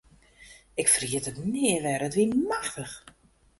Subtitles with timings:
[0.81, 2.95] Ik ferjit it nea wer, it wie machtich.